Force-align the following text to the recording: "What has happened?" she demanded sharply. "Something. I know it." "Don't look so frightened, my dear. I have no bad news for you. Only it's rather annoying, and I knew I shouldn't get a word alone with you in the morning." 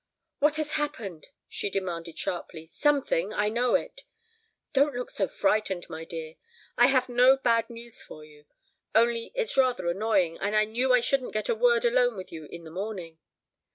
"What 0.39 0.55
has 0.55 0.71
happened?" 0.71 1.27
she 1.47 1.69
demanded 1.69 2.17
sharply. 2.17 2.65
"Something. 2.65 3.33
I 3.33 3.49
know 3.49 3.75
it." 3.75 4.01
"Don't 4.73 4.95
look 4.95 5.11
so 5.11 5.27
frightened, 5.27 5.87
my 5.91 6.05
dear. 6.05 6.37
I 6.75 6.87
have 6.87 7.07
no 7.07 7.37
bad 7.37 7.69
news 7.69 8.01
for 8.01 8.25
you. 8.25 8.45
Only 8.95 9.31
it's 9.35 9.57
rather 9.57 9.87
annoying, 9.89 10.39
and 10.39 10.55
I 10.55 10.65
knew 10.65 10.91
I 10.91 11.01
shouldn't 11.01 11.33
get 11.33 11.49
a 11.49 11.55
word 11.55 11.85
alone 11.85 12.17
with 12.17 12.31
you 12.31 12.45
in 12.45 12.63
the 12.63 12.71
morning." 12.71 13.19